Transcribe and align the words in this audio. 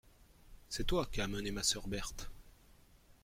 C'est 0.67 0.85
toi 0.87 1.05
qu'as 1.11 1.25
emmené 1.25 1.51
ma 1.51 1.61
sœur 1.61 1.87
Berthe. 1.87 2.31